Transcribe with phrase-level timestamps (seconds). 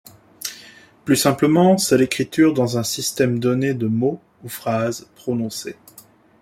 [1.05, 5.77] Plus simplement, c'est l'écriture dans un système donné de mots ou phrases prononcés.